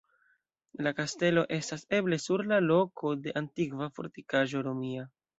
[0.85, 5.05] La kastelo estas eble sur la loko de antikva fortikaĵo romia.